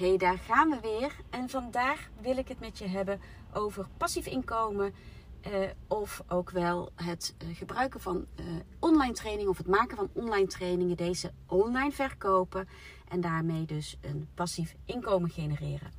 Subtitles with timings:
[0.00, 1.16] Hey, daar gaan we weer.
[1.30, 3.20] En vandaag wil ik het met je hebben
[3.52, 4.94] over passief inkomen.
[5.40, 5.52] eh,
[5.88, 8.44] of ook wel het eh, gebruiken van eh,
[8.78, 10.96] online training of het maken van online trainingen.
[10.96, 12.68] Deze online verkopen.
[13.08, 15.92] En daarmee dus een passief inkomen genereren.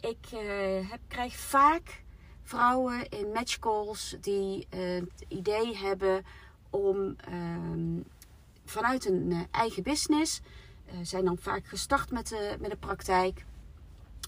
[0.00, 2.02] Ik eh, heb, krijg vaak
[2.42, 6.24] vrouwen in matchcalls die eh, het idee hebben
[6.70, 8.00] om ehm,
[8.64, 10.40] vanuit een eh, eigen business
[11.02, 13.44] zijn dan vaak gestart met de, met de praktijk.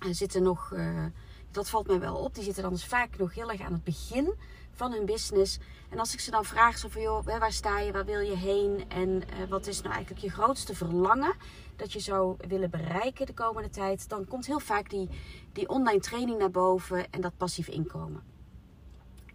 [0.07, 1.05] En zitten nog, eh,
[1.51, 3.85] dat valt mij wel op, die zitten dan dus vaak nog heel erg aan het
[3.85, 4.35] begin
[4.73, 5.59] van hun business.
[5.89, 8.37] En als ik ze dan vraag, zo van joh, waar sta je, waar wil je
[8.37, 11.35] heen en eh, wat is nou eigenlijk je grootste verlangen
[11.77, 15.09] dat je zou willen bereiken de komende tijd, dan komt heel vaak die,
[15.53, 18.23] die online training naar boven en dat passief inkomen.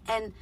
[0.04, 0.34] En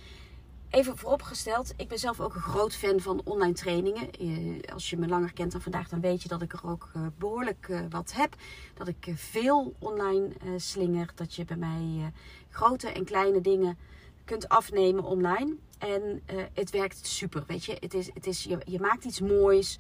[0.76, 4.12] Even vooropgesteld, ik ben zelf ook een groot fan van online trainingen.
[4.12, 6.90] Eh, Als je me langer kent dan vandaag, dan weet je dat ik er ook
[6.94, 8.36] eh, behoorlijk eh, wat heb.
[8.74, 11.12] Dat ik veel online slinger.
[11.16, 12.12] Dat je bij mij
[12.50, 13.78] grote en kleine dingen
[14.26, 15.56] kunt afnemen online.
[15.78, 17.78] En het werkt super, weet je.
[17.80, 19.80] Het is, het is, je, maakt iets moois.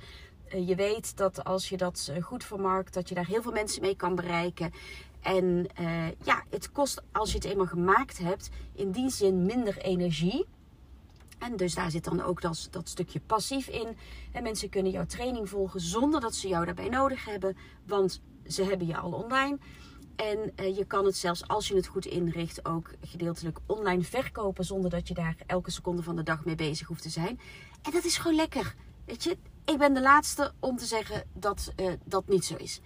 [0.49, 3.95] Je weet dat als je dat goed vermarkt, dat je daar heel veel mensen mee
[3.95, 4.73] kan bereiken.
[5.21, 5.67] En
[6.23, 10.45] ja, het kost als je het eenmaal gemaakt hebt, in die zin minder energie.
[11.37, 13.97] En dus daar zit dan ook dat, dat stukje passief in.
[14.31, 17.57] En mensen kunnen jouw training volgen zonder dat ze jou daarbij nodig hebben.
[17.85, 19.57] Want ze hebben je al online.
[20.15, 24.65] En eh, je kan het zelfs als je het goed inricht ook gedeeltelijk online verkopen.
[24.65, 27.39] Zonder dat je daar elke seconde van de dag mee bezig hoeft te zijn.
[27.81, 28.75] En dat is gewoon lekker.
[29.05, 32.81] Weet je, ik ben de laatste om te zeggen dat eh, dat niet zo is.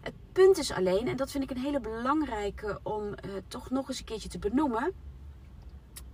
[0.00, 3.88] Het punt is alleen, en dat vind ik een hele belangrijke om eh, toch nog
[3.88, 4.92] eens een keertje te benoemen.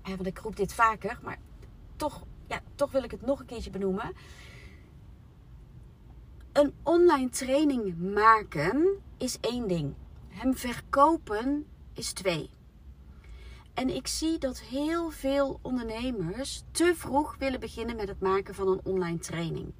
[0.03, 1.39] Want ik roep dit vaker, maar
[1.97, 4.13] toch, ja, toch wil ik het nog een keertje benoemen.
[6.53, 9.95] Een online training maken is één ding.
[10.29, 12.51] Hem verkopen is twee.
[13.75, 18.69] En ik zie dat heel veel ondernemers te vroeg willen beginnen met het maken van
[18.69, 19.73] een online training.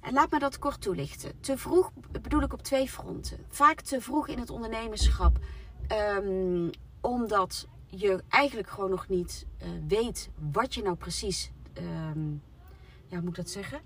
[0.00, 1.40] En laat me dat kort toelichten.
[1.40, 3.38] Te vroeg bedoel ik op twee fronten.
[3.48, 5.38] Vaak te vroeg in het ondernemerschap,
[5.88, 7.66] ehm, omdat
[8.00, 12.30] je eigenlijk gewoon nog niet eh, weet wat je nou precies, ehm,
[13.06, 13.80] ja, moet ik dat zeggen?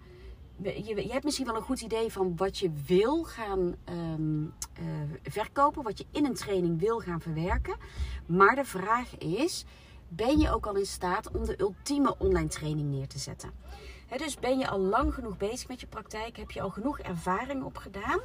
[0.62, 4.84] Je, je hebt misschien wel een goed idee van wat je wil gaan ehm, eh,
[5.22, 7.76] verkopen, wat je in een training wil gaan verwerken.
[8.26, 9.65] Maar de vraag is:
[10.09, 13.50] ben je ook al in staat om de ultieme online training neer te zetten?
[14.16, 16.37] Dus ben je al lang genoeg bezig met je praktijk?
[16.37, 18.20] Heb je al genoeg ervaring opgedaan?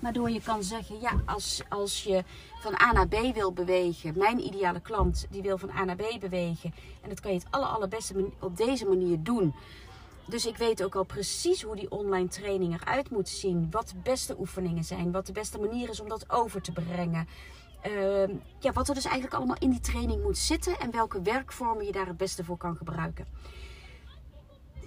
[0.00, 2.24] Waardoor je kan zeggen, ja, als, als je
[2.60, 6.20] van A naar B wil bewegen, mijn ideale klant die wil van A naar B
[6.20, 6.74] bewegen.
[7.02, 9.54] En dat kan je het aller, allerbeste op deze manier doen.
[10.28, 13.68] Dus ik weet ook al precies hoe die online training eruit moet zien.
[13.70, 15.12] Wat de beste oefeningen zijn.
[15.12, 17.28] Wat de beste manier is om dat over te brengen.
[17.80, 20.78] Ehm, ja, wat er dus eigenlijk allemaal in die training moet zitten.
[20.78, 23.26] En welke werkvormen je daar het beste voor kan gebruiken.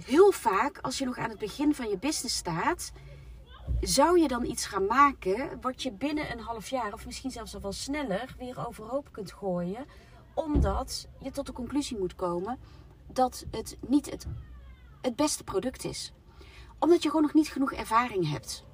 [0.04, 2.92] Heel vaak, als je nog aan het begin van je business staat,
[3.80, 7.54] zou je dan iets gaan maken wat je binnen een half jaar, of misschien zelfs
[7.54, 9.86] al wel sneller, weer overhoop kunt gooien.
[10.34, 12.58] Omdat je tot de conclusie moet komen
[13.06, 14.26] dat het niet het,
[15.00, 16.12] het beste product is.
[16.78, 18.64] Omdat je gewoon nog niet genoeg ervaring hebt.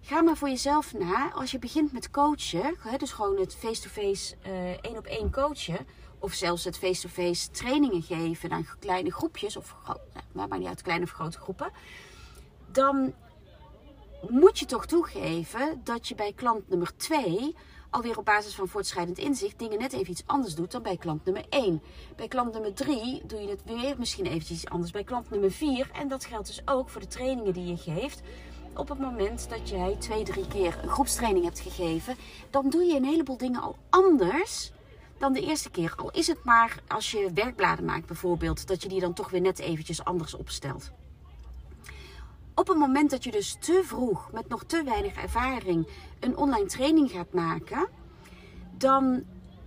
[0.00, 4.70] Ga maar voor jezelf na, als je begint met coachen, dus gewoon het face-to-face eh,
[4.70, 5.86] één op één coachen,
[6.18, 9.76] of zelfs het face-to-face trainingen geven aan kleine groepjes, of
[10.32, 11.70] nou, maakt niet uit, kleine of grote groepen,
[12.72, 13.14] dan
[14.28, 17.54] moet je toch toegeven dat je bij klant nummer 2
[17.90, 21.24] alweer op basis van voortschrijdend inzicht dingen net even iets anders doet dan bij klant
[21.24, 21.82] nummer 1.
[22.16, 25.52] Bij klant nummer 3 doe je het weer misschien eventjes iets anders bij klant nummer
[25.52, 25.90] 4.
[25.92, 28.20] En dat geldt dus ook voor de trainingen die je geeft.
[28.76, 32.16] Op het moment dat jij twee, drie keer een groepstraining hebt gegeven,
[32.50, 34.72] dan doe je een heleboel dingen al anders
[35.18, 35.94] dan de eerste keer.
[35.96, 39.40] Al is het maar als je werkbladen maakt bijvoorbeeld, dat je die dan toch weer
[39.40, 40.90] net eventjes anders opstelt.
[42.60, 45.88] Op het moment dat je dus te vroeg, met nog te weinig ervaring,
[46.20, 47.88] een online training gaat maken,
[48.76, 49.24] dan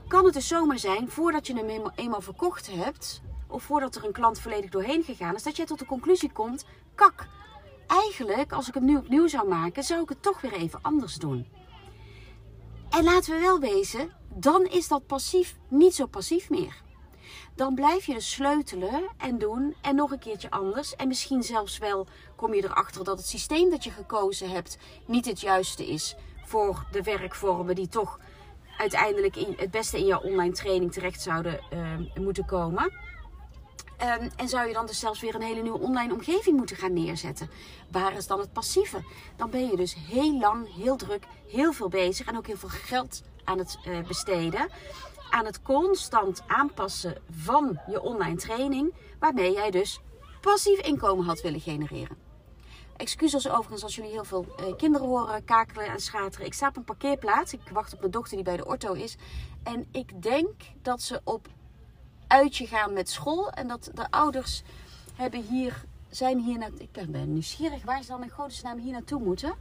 [0.08, 4.12] kan het dus zomaar zijn, voordat je hem eenmaal, verkocht hebt, of voordat er een
[4.12, 7.28] klant volledig doorheen gegaan is, dat jij tot de conclusie komt: kak,
[7.88, 11.16] eigenlijk, als ik hem nu opnieuw zou maken, zou ik het toch weer even anders
[11.16, 11.48] doen.
[12.90, 16.83] En laten we wel wezen, dan is dat passief niet zo passief meer.
[17.56, 20.96] Dan blijf je dus sleutelen en doen en nog een keertje anders.
[20.96, 25.26] En misschien zelfs wel kom je erachter dat het systeem dat je gekozen hebt niet
[25.26, 26.16] het juiste is
[26.46, 28.20] voor de werkvormen die toch
[28.78, 32.92] uiteindelijk in, het beste in jouw online training terecht zouden uh, moeten komen.
[34.02, 36.94] Um, en zou je dan dus zelfs weer een hele nieuwe online omgeving moeten gaan
[36.94, 37.50] neerzetten?
[37.92, 39.04] Waar is dan het passieve?
[39.36, 42.70] Dan ben je dus heel lang, heel druk, heel veel bezig en ook heel veel
[42.70, 44.68] geld aan het uh, besteden.
[45.34, 50.00] Aan het constant aanpassen van je online training, waarmee jij dus
[50.42, 52.18] passief inkomen had willen genereren.
[52.98, 56.46] Excuses overigens als jullie heel veel uh, kinderen horen kakelen en schateren.
[56.46, 57.54] Ik sta op een parkeerplaats.
[57.54, 59.16] Ik wacht op mijn dochter die bij de orto is.
[59.64, 60.52] En ik denk
[60.82, 61.48] dat ze op
[62.28, 63.52] uitje gaan met school.
[63.52, 64.64] En dat de ouders
[65.16, 69.54] hebben hier, zijn hier ik ben nieuwsgierig waar ze dan in godesnaam hier naartoe moeten.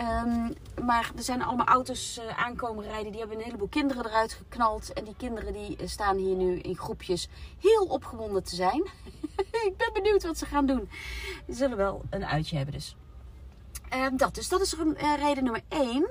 [0.00, 0.54] Um,
[0.84, 3.10] maar er zijn allemaal auto's uh, aankomen rijden.
[3.10, 4.92] Die hebben een heleboel kinderen eruit geknald.
[4.92, 7.28] En die kinderen die uh, staan hier nu in groepjes
[7.60, 8.82] heel opgewonden te zijn.
[9.68, 10.90] ik ben benieuwd wat ze gaan doen.
[11.46, 12.96] Ze zullen wel een uitje hebben dus.
[13.94, 16.10] Um, dat, dus dat is uh, reden nummer 1.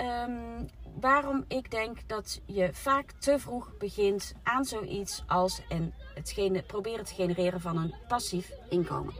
[0.00, 0.68] Um,
[1.00, 7.04] waarom ik denk dat je vaak te vroeg begint aan zoiets als en het proberen
[7.04, 9.14] te genereren van een passief inkomen.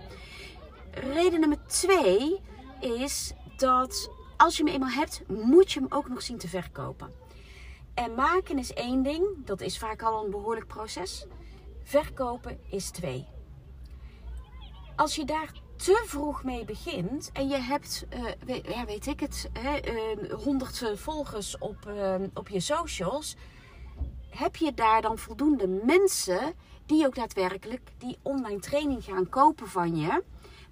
[0.91, 2.41] Reden nummer 2
[2.81, 7.13] is dat als je hem eenmaal hebt, moet je hem ook nog zien te verkopen.
[7.95, 11.27] En maken is één ding, dat is vaak al een behoorlijk proces.
[11.83, 13.27] Verkopen is twee.
[14.97, 19.21] Als je daar te vroeg mee begint en je hebt, uh, weet, ja, weet ik
[19.21, 23.37] het, uh, 100 volgers op, uh, op je socials,
[24.31, 26.55] heb je daar dan voldoende mensen
[26.87, 30.23] die ook daadwerkelijk die online training gaan kopen van je?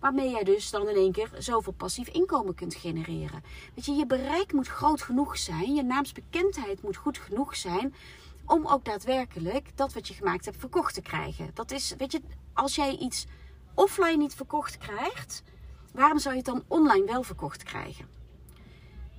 [0.05, 3.43] Waarmee jij dus dan in één keer zoveel passief inkomen kunt genereren.
[3.75, 5.75] Weet je, je bereik moet groot genoeg zijn.
[5.75, 7.95] Je naamsbekendheid moet goed genoeg zijn.
[8.47, 11.51] Om ook daadwerkelijk dat wat je gemaakt hebt verkocht te krijgen.
[11.55, 12.21] Dat is, weet je,
[12.53, 13.27] als jij iets
[13.75, 15.43] offline niet verkocht krijgt,
[15.93, 18.09] waarom zou je het dan online wel verkocht krijgen?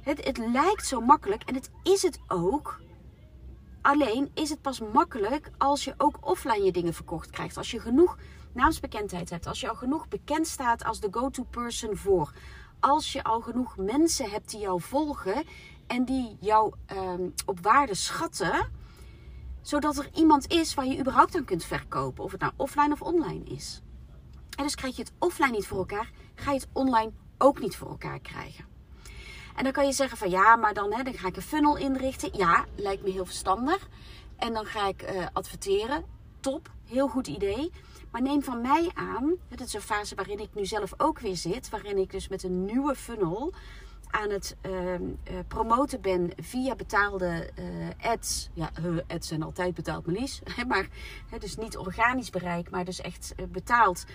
[0.01, 2.79] Het, het lijkt zo makkelijk en het is het ook.
[3.81, 7.57] Alleen is het pas makkelijk als je ook offline je dingen verkocht krijgt.
[7.57, 8.17] Als je genoeg
[8.55, 9.47] naamsbekendheid hebt.
[9.47, 12.33] Als je al genoeg bekend staat als de go-to person voor.
[12.79, 15.43] Als je al genoeg mensen hebt die jou volgen
[15.87, 18.71] en die jou um, op waarde schatten.
[19.61, 22.23] Zodat er iemand is waar je überhaupt aan kunt verkopen.
[22.23, 23.81] Of het nou offline of online is.
[24.57, 27.75] En dus krijg je het offline niet voor elkaar, ga je het online ook niet
[27.75, 28.65] voor elkaar krijgen.
[29.55, 31.77] En dan kan je zeggen van ja, maar dan, hè, dan ga ik een funnel
[31.77, 32.29] inrichten.
[32.33, 33.87] Ja, lijkt me heel verstandig.
[34.37, 36.05] En dan ga ik uh, adverteren.
[36.39, 37.71] Top, heel goed idee.
[38.15, 41.35] Maar neem van mij aan, het is een fase waarin ik nu zelf ook weer
[41.35, 43.53] zit, waarin ik dus met een nieuwe funnel
[44.09, 44.99] aan het uh, uh,
[45.47, 48.49] promoten ben via betaalde uh, ads.
[48.53, 48.71] Ja,
[49.07, 50.41] ads zijn altijd betaald, Melis.
[50.67, 50.87] maar
[51.39, 54.05] dus niet organisch bereik, maar dus echt betaald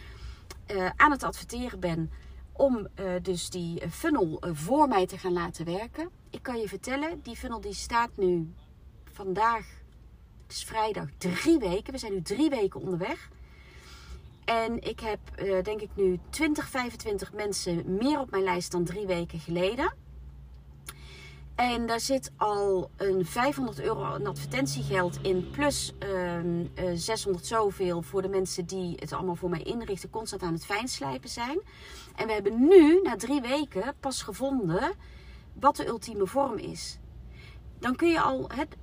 [0.97, 2.11] aan het adverteren ben.
[2.53, 2.89] Om
[3.23, 6.11] dus die funnel voor mij te gaan laten werken.
[6.31, 8.55] Ik kan je vertellen, die funnel die staat nu
[9.13, 9.67] vandaag,
[10.43, 11.93] het is vrijdag, drie weken.
[11.93, 13.31] We zijn nu drie weken onderweg.
[14.51, 18.85] En ik heb uh, denk ik nu 20, 25 mensen meer op mijn lijst dan
[18.85, 19.93] drie weken geleden.
[21.55, 25.51] En daar zit al een 500 euro aan advertentiegeld in.
[25.51, 26.63] Plus uh, uh,
[26.95, 30.11] 600 zoveel voor de mensen die het allemaal voor mij inrichten.
[30.11, 31.61] Constant aan het fijnslijpen zijn.
[32.17, 34.93] En we hebben nu, na drie weken, pas gevonden
[35.53, 36.99] wat de ultieme vorm is.
[37.79, 38.77] Dan kun je al, het,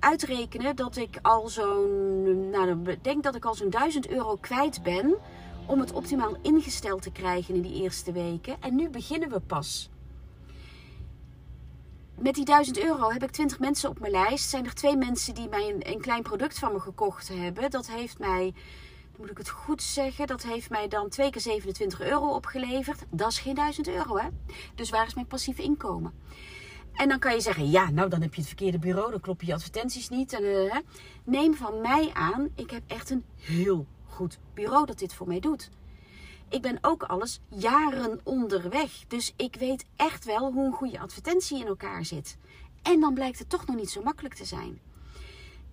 [0.00, 5.14] uitrekenen dat ik al zo'n, nou, denk dat ik al zo'n 1000 euro kwijt ben
[5.66, 8.56] om het optimaal ingesteld te krijgen in die eerste weken.
[8.60, 9.90] En nu beginnen we pas.
[12.14, 14.48] Met die 1000 euro heb ik 20 mensen op mijn lijst.
[14.48, 17.70] Zijn er twee mensen die mij een, een klein product van me gekocht hebben.
[17.70, 18.54] Dat heeft mij,
[19.16, 23.04] moet ik het goed zeggen, dat heeft mij dan twee keer 27 euro opgeleverd.
[23.10, 24.28] Dat is geen 1000 euro hè.
[24.74, 26.12] Dus waar is mijn passieve inkomen?
[26.98, 29.46] En dan kan je zeggen, ja, nou dan heb je het verkeerde bureau, dan kloppen
[29.46, 30.32] je advertenties niet.
[30.32, 30.74] En, uh,
[31.24, 35.40] neem van mij aan, ik heb echt een heel goed bureau dat dit voor mij
[35.40, 35.70] doet.
[36.48, 39.04] Ik ben ook alles jaren onderweg.
[39.08, 42.36] Dus ik weet echt wel hoe een goede advertentie in elkaar zit.
[42.82, 44.80] En dan blijkt het toch nog niet zo makkelijk te zijn.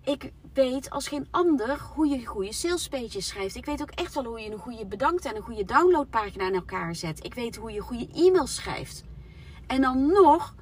[0.04, 3.56] Ik weet als geen ander hoe je goede salespages schrijft.
[3.56, 6.54] Ik weet ook echt wel hoe je een goede bedankt en een goede downloadpagina in
[6.54, 7.24] elkaar zet.
[7.24, 9.04] Ik weet hoe je goede e-mails schrijft.
[9.66, 10.54] En dan nog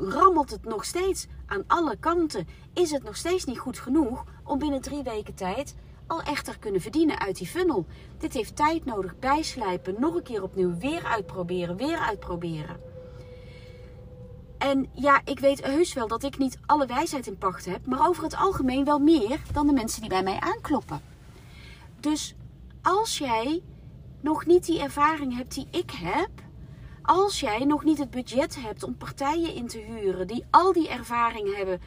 [0.00, 2.46] rammelt het nog steeds aan alle kanten.
[2.72, 5.74] Is het nog steeds niet goed genoeg om binnen drie weken tijd
[6.06, 7.86] al echter kunnen verdienen uit die funnel.
[8.18, 12.80] Dit heeft tijd nodig, bijslijpen, nog een keer opnieuw, weer uitproberen, weer uitproberen.
[14.58, 18.08] En ja, ik weet heus wel dat ik niet alle wijsheid in pacht heb, maar
[18.08, 21.00] over het algemeen wel meer dan de mensen die bij mij aankloppen.
[22.00, 22.34] Dus
[22.82, 23.62] als jij
[24.20, 26.30] nog niet die ervaring hebt die ik heb,
[27.02, 30.88] als jij nog niet het budget hebt om partijen in te huren die al die
[30.88, 31.80] ervaring hebben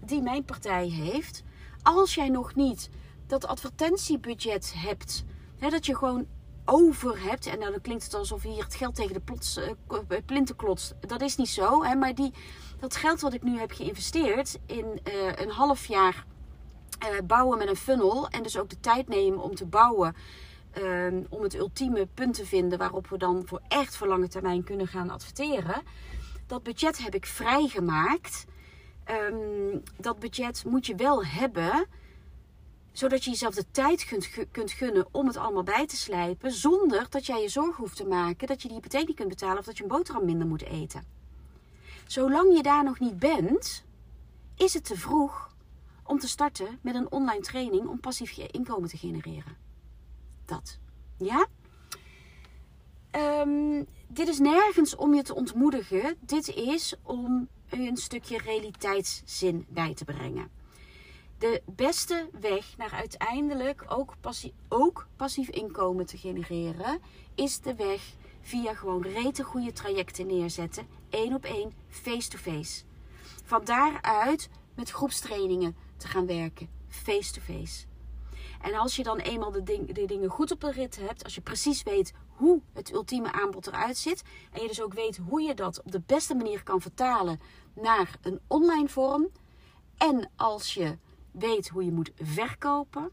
[0.00, 1.42] die mijn partij heeft,
[1.82, 2.90] als jij nog niet
[3.26, 5.24] dat advertentiebudget hebt,
[5.58, 6.26] hè, dat je gewoon
[6.64, 10.56] over hebt, en dan klinkt het alsof hier het geld tegen de plots, uh, plinten
[10.56, 10.94] klotst.
[11.00, 12.32] Dat is niet zo, hè, maar die,
[12.78, 16.24] dat geld wat ik nu heb geïnvesteerd in uh, een half jaar
[17.26, 20.14] bouwen met een funnel en dus ook de tijd nemen om te bouwen.
[20.78, 24.64] Um, om het ultieme punt te vinden waarop we dan voor echt voor lange termijn
[24.64, 25.82] kunnen gaan adverteren.
[26.46, 28.44] Dat budget heb ik vrijgemaakt.
[29.30, 31.86] Um, dat budget moet je wel hebben
[32.94, 36.52] zodat je jezelf de tijd kunt, kunt gunnen om het allemaal bij te slijpen.
[36.52, 39.58] Zonder dat jij je zorgen hoeft te maken dat je die hypotheek niet kunt betalen
[39.58, 41.04] of dat je een boterham minder moet eten.
[42.06, 43.84] Zolang je daar nog niet bent,
[44.56, 45.54] is het te vroeg
[46.02, 49.63] om te starten met een online training om passief je inkomen te genereren.
[50.44, 50.78] Dat.
[51.18, 51.46] Ja?
[53.42, 56.16] Um, dit is nergens om je te ontmoedigen.
[56.20, 60.50] Dit is om een stukje realiteitszin bij te brengen
[61.44, 67.00] de beste weg naar uiteindelijk ook, passie, ook passief inkomen te genereren,
[67.34, 72.82] is de weg via gewoon rete goede trajecten neerzetten, één op één, face-to-face.
[73.44, 77.84] Van daaruit met groepstrainingen te gaan werken, face-to-face.
[78.64, 81.34] En als je dan eenmaal de, ding, de dingen goed op de rit hebt, als
[81.34, 85.42] je precies weet hoe het ultieme aanbod eruit zit, en je dus ook weet hoe
[85.42, 87.40] je dat op de beste manier kan vertalen
[87.74, 89.28] naar een online vorm,
[89.96, 90.98] en als je
[91.30, 93.10] weet hoe je moet verkopen,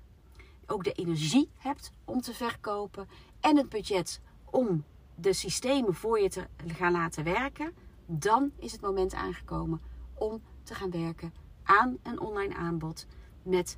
[0.65, 3.07] ook de energie hebt om te verkopen
[3.39, 4.83] en het budget om
[5.15, 7.73] de systemen voor je te gaan laten werken,
[8.05, 9.81] dan is het moment aangekomen
[10.13, 13.05] om te gaan werken aan een online aanbod
[13.43, 13.77] met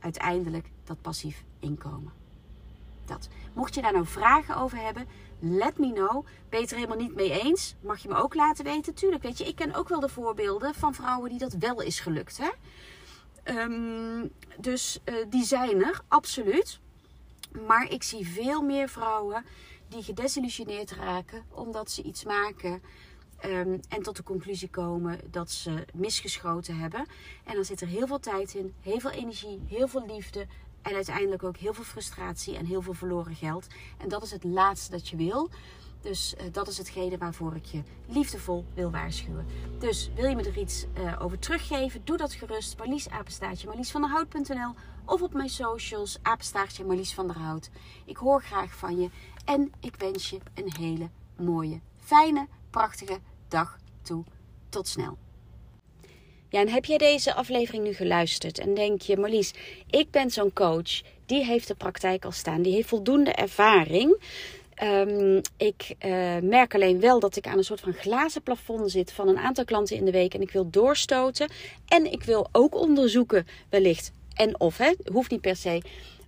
[0.00, 2.12] uiteindelijk dat passief inkomen.
[3.04, 3.28] Dat.
[3.52, 5.06] Mocht je daar nou vragen over hebben,
[5.38, 6.24] let me know.
[6.48, 7.74] Ben je het er helemaal niet mee eens?
[7.80, 8.94] Mag je me ook laten weten?
[8.94, 12.00] Tuurlijk, weet je, ik ken ook wel de voorbeelden van vrouwen die dat wel is
[12.00, 12.38] gelukt.
[12.38, 12.50] Hè?
[13.60, 16.80] Um, dus uh, die zijn er, absoluut.
[17.66, 19.44] Maar ik zie veel meer vrouwen
[19.88, 22.82] die gedesillusioneerd raken omdat ze iets maken
[23.44, 27.06] um, en tot de conclusie komen dat ze misgeschoten hebben.
[27.44, 30.46] En dan zit er heel veel tijd in, heel veel energie, heel veel liefde
[30.82, 33.66] en uiteindelijk ook heel veel frustratie en heel veel verloren geld.
[33.98, 35.50] En dat is het laatste dat je wil.
[36.00, 39.46] Dus uh, dat is hetgene waarvoor ik je liefdevol wil waarschuwen.
[39.78, 42.00] Dus wil je me er iets uh, over teruggeven?
[42.04, 42.78] Doe dat gerust.
[42.78, 47.70] Marlies apenstaartje marliesvanderhout.nl of op mijn socials apenstaartje Marlies van der Hout.
[48.04, 49.10] Ik hoor graag van je
[49.44, 54.24] en ik wens je een hele mooie, fijne, prachtige dag toe.
[54.68, 55.18] Tot snel.
[56.48, 59.54] Ja, en heb jij deze aflevering nu geluisterd en denk je, Marlies,
[59.90, 64.22] ik ben zo'n coach, die heeft de praktijk al staan, die heeft voldoende ervaring.
[64.82, 69.12] Um, ik uh, merk alleen wel dat ik aan een soort van glazen plafond zit
[69.12, 70.34] van een aantal klanten in de week.
[70.34, 71.50] En ik wil doorstoten.
[71.86, 74.12] En ik wil ook onderzoeken, wellicht.
[74.34, 75.82] En of, hè, hoeft niet per se.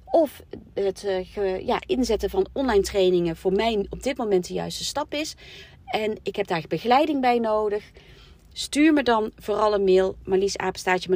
[0.05, 0.43] Of
[0.75, 1.05] het
[1.37, 5.35] uh, ja, inzetten van online trainingen voor mij op dit moment de juiste stap is.
[5.91, 7.91] En ik heb daar begeleiding bij nodig.
[8.53, 11.09] Stuur me dan vooral een mail, marliesapenstaatje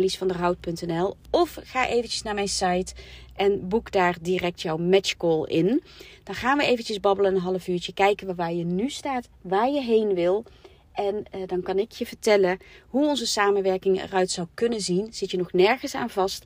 [1.30, 2.94] of ga eventjes naar mijn site
[3.36, 5.82] en boek daar direct jouw matchcall in.
[6.22, 9.70] Dan gaan we eventjes babbelen een half uurtje, kijken we waar je nu staat, waar
[9.70, 10.44] je heen wil.
[10.92, 15.12] En uh, dan kan ik je vertellen hoe onze samenwerking eruit zou kunnen zien.
[15.12, 16.44] Zit je nog nergens aan vast?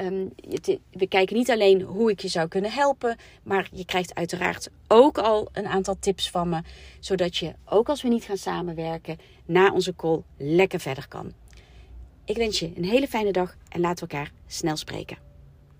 [0.00, 0.32] Um,
[0.90, 5.18] we kijken niet alleen hoe ik je zou kunnen helpen, maar je krijgt uiteraard ook
[5.18, 6.62] al een aantal tips van me,
[7.00, 11.32] zodat je, ook als we niet gaan samenwerken, na onze call lekker verder kan.
[12.24, 15.27] Ik wens je een hele fijne dag en laten we elkaar snel spreken.